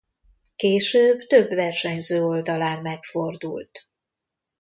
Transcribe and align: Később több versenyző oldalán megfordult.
Később 0.55 1.21
több 1.27 1.49
versenyző 1.49 2.23
oldalán 2.23 2.81
megfordult. 2.81 3.89